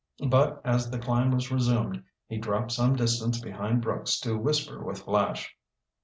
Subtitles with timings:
[0.27, 5.03] But, as the climb was resumed, he dropped some distance behind Brooks to whisper with
[5.03, 5.55] Flash.